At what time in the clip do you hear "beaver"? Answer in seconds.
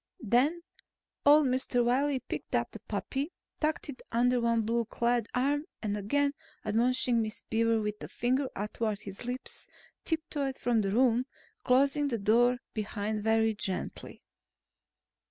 7.51-7.79